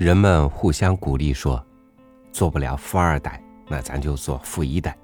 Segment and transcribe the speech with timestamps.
[0.00, 1.62] 人们互相鼓励说
[2.32, 4.96] ：“做不了富二代，那咱就做富一代。”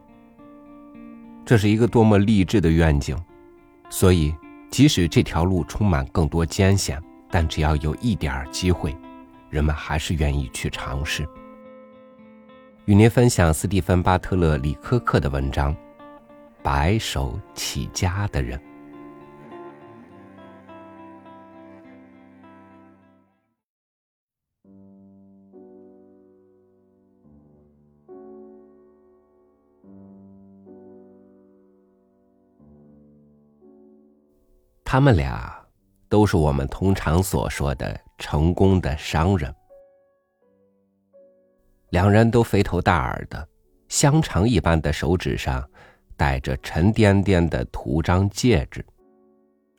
[1.44, 3.14] 这是一个多么励志的愿景！
[3.90, 4.34] 所以，
[4.70, 6.98] 即使这条路充满更多艰险，
[7.30, 8.96] 但只要有一点机会，
[9.50, 11.28] 人们还是愿意去尝试。
[12.86, 15.74] 与您分享斯蒂芬·巴特勒·李科克的文章
[16.62, 18.58] 《白手起家的人》。
[34.88, 35.52] 他们俩
[36.08, 39.52] 都是我们通常所说的成功的商人。
[41.90, 43.48] 两人都肥头大耳的，
[43.88, 45.68] 香肠一般的手指上
[46.16, 48.86] 戴着沉甸甸的图章戒指，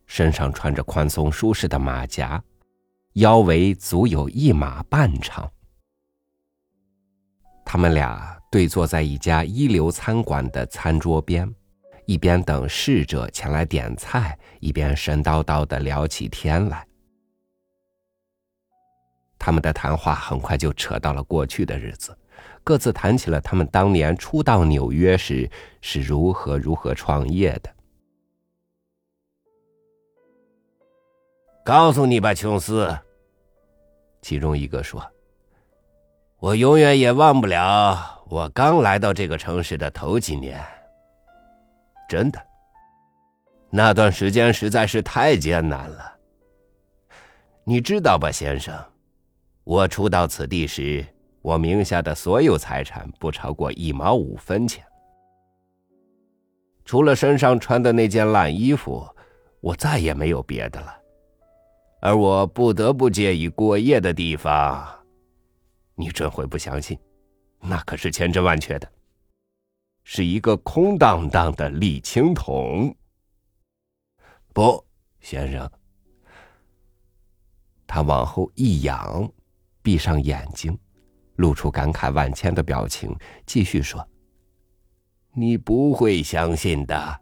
[0.08, 2.44] 身上穿着宽松舒适的马甲，
[3.14, 5.50] 腰围足有一马半长。
[7.64, 11.50] 他们俩对坐在一家一流餐馆的餐桌边。
[12.08, 16.88] 一边等侍者前来点菜，一边神叨叨的聊起天来。
[19.38, 22.18] 他们的谈话很快就扯到了过去的日子，
[22.64, 27.70] 各自谈起了他们当年初到纽约时是如何如何创业的。
[31.66, 32.98] 告诉你吧，琼斯，
[34.22, 35.06] 其中一个说
[36.40, 40.66] ：“我永远也忘不了我刚来到这个城市的头几年。”
[42.08, 42.40] 真的，
[43.70, 46.14] 那段时间实在是太艰难了。
[47.64, 48.74] 你知道吧，先生？
[49.66, 51.06] 我初到此地时，
[51.42, 54.82] 我名下的所有财产不超过一毛五分钱，
[56.86, 59.06] 除了身上穿的那件烂衣服，
[59.60, 60.98] 我再也没有别的了。
[62.00, 64.88] 而我不得不借以过夜的地方，
[65.96, 66.98] 你准会不相信，
[67.60, 68.88] 那可是千真万确的。
[70.10, 72.96] 是一个空荡荡的沥青桶。
[74.54, 74.82] 不，
[75.20, 75.70] 先生。
[77.86, 79.30] 他往后一仰，
[79.82, 80.76] 闭上眼睛，
[81.36, 83.14] 露出感慨万千的表情，
[83.46, 84.08] 继续说
[85.36, 87.22] ：“你不会相信的，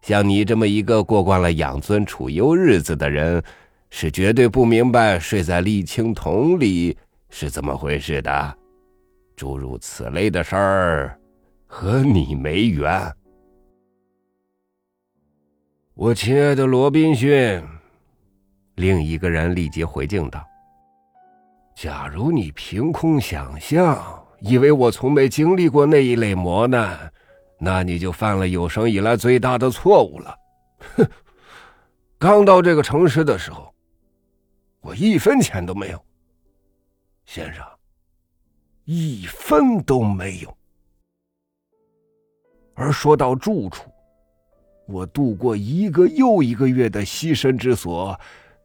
[0.00, 3.42] 像你这么一个过惯了养尊处优日子的人，
[3.90, 6.96] 是绝对不明白睡在沥青桶里
[7.30, 8.58] 是怎么回事的。
[9.34, 11.16] 诸如此类的事儿。”
[11.72, 13.14] 和你没缘，
[15.94, 17.62] 我亲爱的罗宾逊。
[18.74, 20.44] 另一个人立即回敬道
[21.76, 27.10] ：“假如你凭空想象，以为我从没经历过那一类磨难，
[27.60, 30.36] 那你就犯了有生以来最大的错误了。
[30.96, 31.08] 哼！
[32.18, 33.72] 刚到这个城市的时候，
[34.80, 36.04] 我一分钱都没有，
[37.26, 37.64] 先生，
[38.86, 40.52] 一分都没有。”
[42.80, 43.90] 而说到住处，
[44.86, 48.18] 我度过一个又一个月的栖身之所，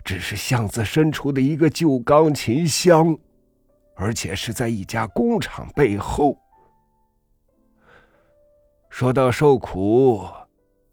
[0.05, 3.17] 只是巷子深处的一个旧钢琴箱，
[3.93, 6.37] 而且是在一家工厂背后。
[8.89, 10.25] 说到受苦，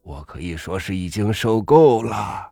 [0.03, 2.51] 我可以说是已经受够了。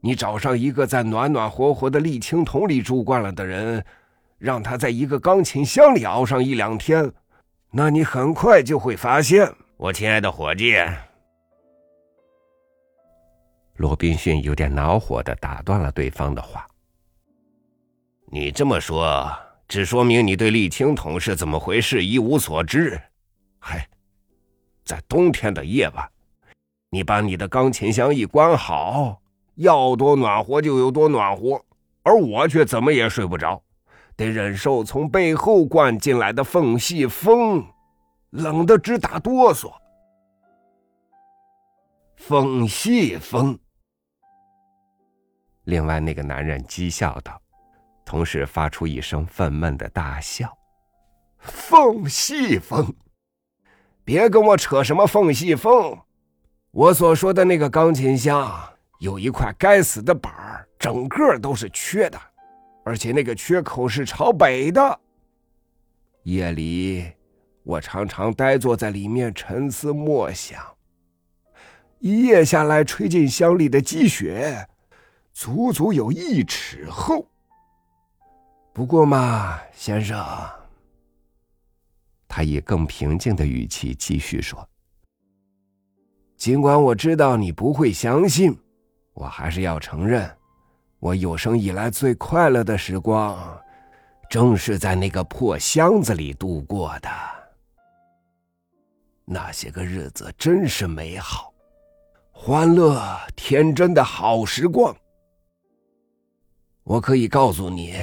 [0.00, 3.82] 你找上一个在暖暖和和的沥青桶里住惯了的人，
[4.36, 7.10] 让他在一个钢琴箱里熬上一两天。
[7.70, 10.76] 那你很快就会发现，我亲爱的伙计。
[13.74, 16.66] 罗宾逊有点恼火的打断了对方的话
[18.32, 19.30] ：“你这么说，
[19.68, 22.98] 只说明你对沥青桶是怎么回事一无所知。
[23.58, 23.86] 嗨，
[24.84, 26.08] 在冬天的夜晚，
[26.88, 29.20] 你把你的钢琴箱一关好，
[29.56, 31.62] 要多暖和就有多暖和，
[32.02, 33.62] 而我却怎么也睡不着。”
[34.16, 37.62] 得忍受从背后灌进来的缝隙风，
[38.30, 39.70] 冷得直打哆嗦。
[42.16, 43.58] 缝隙风。
[45.64, 47.40] 另外那个男人讥笑道，
[48.04, 50.50] 同时发出一声愤懑的大笑。
[51.38, 52.94] 缝隙风，
[54.02, 55.96] 别跟我扯什么缝隙风！
[56.70, 58.50] 我所说的那个钢琴箱
[58.98, 62.18] 有一块该死的板儿，整个都是缺的。
[62.86, 65.00] 而且那个缺口是朝北的。
[66.22, 67.04] 夜里，
[67.64, 70.64] 我常常呆坐在里面沉思默想。
[71.98, 74.68] 一夜下来，吹进箱里的积雪，
[75.32, 77.28] 足足有一尺厚。
[78.72, 80.24] 不过嘛，先生，
[82.28, 84.64] 他以更平静的语气继续说
[86.38, 88.56] ：“尽管我知道你不会相信，
[89.12, 90.30] 我还是要承认。”
[90.98, 93.36] 我有生以来最快乐的时光，
[94.28, 97.08] 正是在那个破箱子里度过的。
[99.24, 101.52] 那些个日子真是美好，
[102.32, 104.94] 欢乐天真的好时光。
[106.84, 107.96] 我可以告诉你，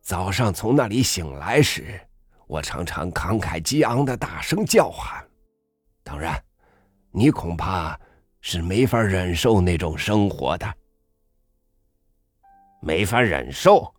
[0.00, 2.00] 早上从那里醒来时，
[2.46, 5.24] 我常常慷慨激昂的大声叫喊。
[6.02, 6.40] 当然，
[7.10, 7.98] 你恐怕
[8.40, 10.74] 是没法忍受那种生活的。
[12.82, 13.94] 没法忍受，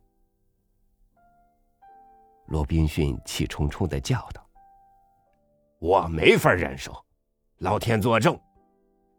[2.48, 4.44] 罗宾逊气冲冲的叫道
[5.78, 6.92] ：“我没法忍受，
[7.60, 8.38] 老天作证，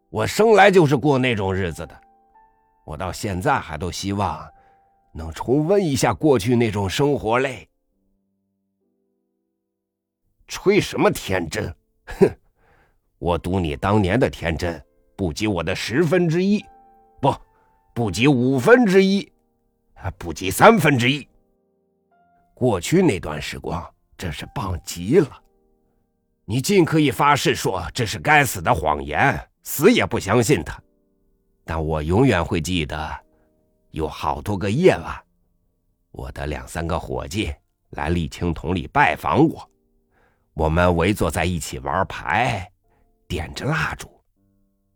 [0.09, 2.01] 我生来就是过那种日子的。
[2.85, 4.45] 我到现在还都希望
[5.13, 7.69] 能重温一下过去那种生活嘞。
[10.45, 11.73] 吹什么天真？
[12.05, 12.29] 哼！
[13.17, 16.61] 我赌你当年的天真不及我的十分之一，
[17.21, 17.33] 不，
[17.95, 19.25] 不及五分之一。”
[20.03, 21.25] 还不及三分之一。
[22.53, 23.81] 过去那段时光
[24.17, 25.41] 真是棒极了。
[26.43, 30.77] 你尽可以发誓说这是该死的谎言，死也不相信他。
[31.63, 33.17] 但我永远会记得，
[33.91, 35.23] 有好多个夜晚，
[36.11, 37.55] 我的两三个伙计
[37.91, 39.71] 来沥青桶里拜访我，
[40.53, 42.69] 我们围坐在一起玩牌，
[43.25, 44.11] 点着蜡烛，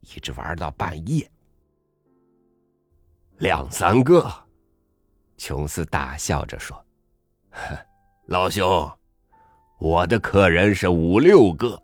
[0.02, 1.32] 一直玩到半夜。
[3.38, 4.47] 两三个。
[5.38, 6.84] 琼斯大笑着说
[8.26, 8.92] ：“老兄，
[9.80, 11.82] 我的客人是五六个。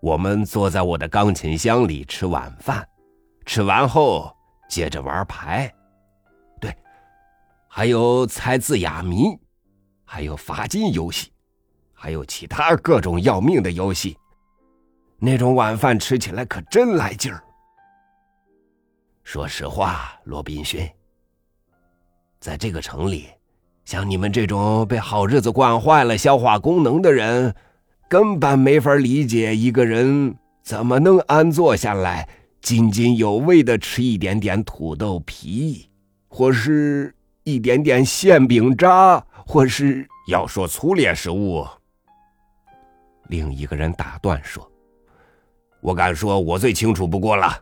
[0.00, 2.88] 我们坐在我的钢琴箱里吃晚饭，
[3.44, 4.34] 吃完后
[4.68, 5.72] 接着玩牌。
[6.60, 6.74] 对，
[7.68, 9.38] 还有猜字哑谜，
[10.04, 11.32] 还有罚金游戏，
[11.92, 14.16] 还有其他各种要命的游戏。
[15.18, 17.42] 那种晚饭吃起来可真来劲儿。
[19.22, 20.88] 说实话，罗宾逊。”
[22.40, 23.26] 在这个城里，
[23.84, 27.54] 像你们这种被好日子惯坏了消化功能的人，
[28.08, 32.28] 根本没法理解一个人怎么能安坐下来，
[32.60, 35.90] 津津有味的吃一点点土豆皮，
[36.28, 41.66] 或是一点点馅饼渣，或是要说粗劣食物。
[43.28, 44.70] 另一个人打断说
[45.82, 47.52] ：“我敢说，我最清楚不过了。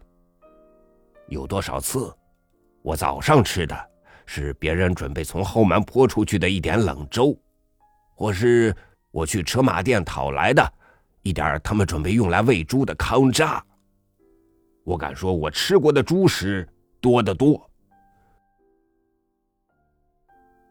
[1.28, 2.14] 有多少次，
[2.82, 3.76] 我早上吃的。”
[4.26, 7.34] 是别人准备从后门泼出去的一点冷粥，
[8.14, 8.74] 或是
[9.10, 10.72] 我去车马店讨来的
[11.22, 13.64] 一点他们准备用来喂猪的糠渣。
[14.84, 16.68] 我敢说，我吃过的猪食
[17.00, 17.70] 多得多。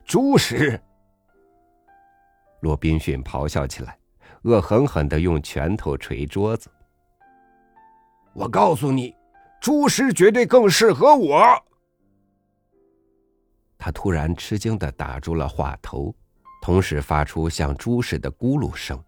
[0.06, 0.80] 猪食！
[2.62, 3.98] 罗宾逊咆哮起来，
[4.44, 6.70] 恶狠狠的用拳头捶桌子。
[8.34, 9.16] 我告诉你，
[9.60, 11.38] 猪食绝对更适合我。
[13.86, 16.12] 他突然吃惊的打住了话头，
[16.60, 19.00] 同时发出像猪似的咕噜声。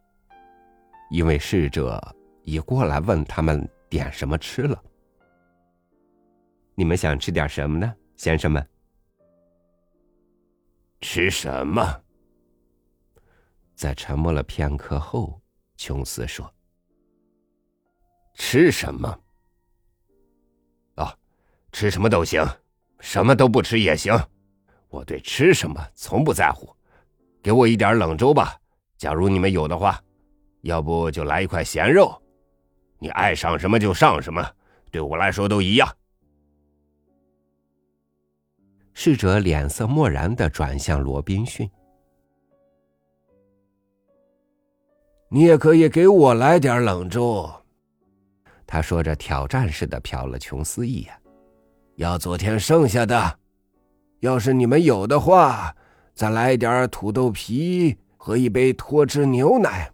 [1.10, 2.00] 因为侍者
[2.44, 4.80] 已过来问他们点什么吃了。
[6.76, 8.64] 你们想吃点什么呢，先生们？
[11.02, 11.84] 吃什么？
[13.74, 15.42] 在沉默了片刻后，
[15.76, 16.54] 琼斯说
[18.38, 19.20] ：“吃什么？
[20.98, 21.18] 哦，
[21.72, 22.46] 吃什么都行，
[23.00, 24.14] 什么都不吃也行。”
[24.90, 26.70] 我对吃什么从不在乎，
[27.42, 28.56] 给我一点冷粥吧。
[28.98, 30.02] 假如你们有的话，
[30.62, 32.20] 要不就来一块咸肉。
[33.00, 34.44] 你爱上什么就上什么，
[34.90, 35.88] 对我来说都一样。
[38.94, 41.70] 侍者脸色漠然的转向罗宾逊
[45.30, 47.48] ：“你也可以给我来点冷粥。”
[48.66, 51.14] 他说着，挑战似的瞟了琼斯一眼
[51.98, 53.40] ：“要昨天剩下的。”
[54.22, 55.76] 要是你们有的话，
[56.16, 59.92] 再来点土豆皮和一杯脱脂牛奶。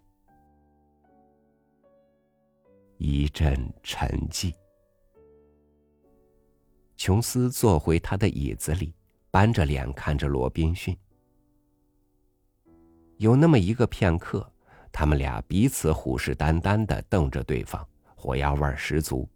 [2.96, 4.54] 一阵沉寂。
[6.96, 8.94] 琼斯坐回他的椅子里，
[9.30, 10.96] 板着脸看着罗宾逊。
[13.18, 14.50] 有那么一个片刻，
[14.90, 19.28] 他们俩彼此虎视眈眈的瞪着对方，火药味十足。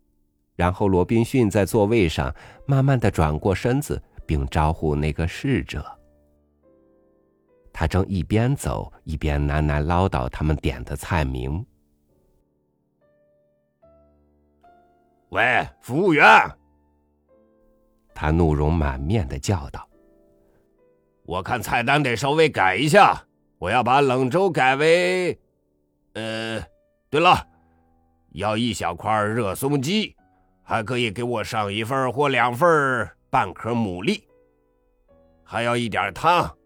[0.56, 4.02] 然后罗宾逊在座位上慢慢的转过身子。
[4.28, 5.82] 并招呼那个侍者。
[7.72, 11.64] 他正一边走一边喃喃唠叨他们点的菜名。
[15.30, 16.24] 喂，服务员！
[18.14, 19.88] 他怒容满面的叫道
[21.24, 23.24] ：“我看菜单得稍微改一下，
[23.58, 25.38] 我要把冷粥改为……
[26.14, 26.62] 呃，
[27.08, 27.46] 对了，
[28.32, 30.14] 要一小块热松鸡，
[30.62, 34.22] 还可以给我上一份或两份。”半颗牡蛎，
[35.44, 36.56] 还要一点汤，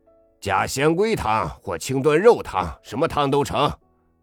[0.41, 3.71] 加鲜龟汤或清炖肉汤，什么汤都成。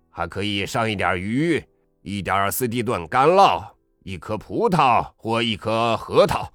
[0.10, 1.64] 还可以上一点鱼，
[2.02, 3.66] 一点斯蒂顿干酪，
[4.04, 6.52] 一颗葡萄或一颗核桃。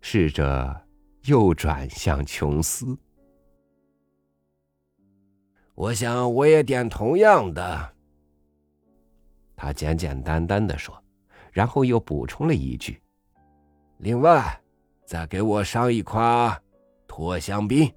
[0.00, 0.86] 侍者
[1.24, 2.96] 又转向琼斯。
[5.74, 7.94] 我想我也点同样的。
[9.56, 11.02] 他简简单单的说，
[11.50, 13.00] 然后又补充了一句
[13.98, 14.60] ：“另外，
[15.04, 16.60] 再给我上一块
[17.06, 17.90] 脱香槟。”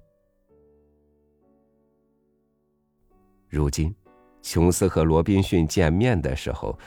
[3.48, 3.94] 如今，
[4.42, 6.78] 琼斯和罗宾逊见面的时候，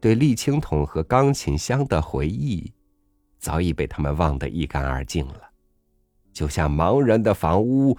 [0.00, 2.72] 对沥青桶和钢琴箱的回忆，
[3.38, 5.50] 早已被他们忘得一干二净了，
[6.32, 7.96] 就像盲人的房屋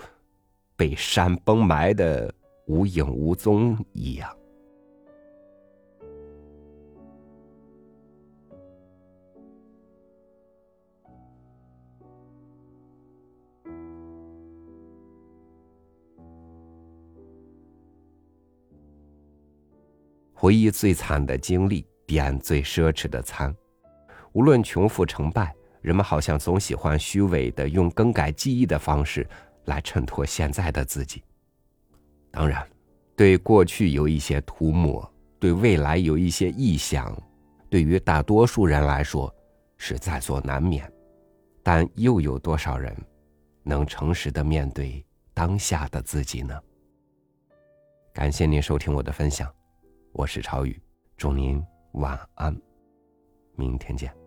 [0.75, 2.33] 被山崩埋的
[2.67, 4.35] 无影无踪一样。
[20.45, 23.51] 回忆最惨的经历，点最奢侈的餐。
[24.33, 29.27] 无论穷富成败，人们好像总喜欢虚伪的用更改记忆的方式
[29.63, 31.23] 来衬托现在的自己。
[32.29, 32.63] 当然，
[33.15, 37.11] 对过去有一些涂抹，对未来有一些臆想，
[37.67, 39.33] 对于大多数人来说
[39.77, 40.87] 是在所难免。
[41.63, 42.95] 但又有多少人
[43.63, 46.53] 能诚实的面对当下的自己呢？
[48.13, 49.51] 感谢您收听我的分享。
[50.17, 50.81] 我是超宇，
[51.17, 51.61] 祝您
[51.95, 52.57] 晚安，
[53.57, 54.24] 明天见。